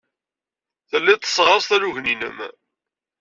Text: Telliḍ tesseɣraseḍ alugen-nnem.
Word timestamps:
Telliḍ 0.89 1.19
tesseɣraseḍ 1.19 1.71
alugen-nnem. 1.75 2.37